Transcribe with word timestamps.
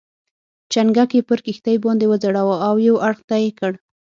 چنګک 0.71 1.09
یې 1.17 1.21
پر 1.29 1.39
کښتۍ 1.45 1.77
باندې 1.85 2.05
وځړاوه 2.07 2.55
او 2.67 2.75
یو 2.87 2.95
اړخ 3.07 3.19
ته 3.29 3.35
یې 3.43 3.51
کړ. 3.59 3.71